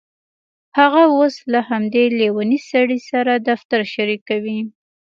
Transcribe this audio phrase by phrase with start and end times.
[0.77, 4.59] هغه اوس له همدې لیونۍ سړي سره دفتر شریکوي